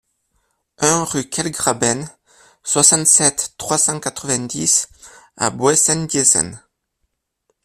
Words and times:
un 0.79 1.03
rue 1.03 1.29
Quellgraben, 1.29 2.09
soixante-sept, 2.63 3.53
trois 3.59 3.77
cent 3.77 3.99
quatre-vingt-dix 3.99 4.89
à 5.37 5.51
Bœsenbiesen 5.51 6.59